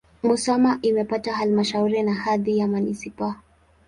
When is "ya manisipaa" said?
2.57-3.35